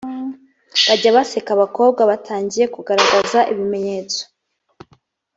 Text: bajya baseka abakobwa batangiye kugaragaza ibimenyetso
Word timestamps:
bajya 0.87 1.09
baseka 1.17 1.49
abakobwa 1.53 2.01
batangiye 2.11 2.65
kugaragaza 2.75 3.39
ibimenyetso 3.51 4.21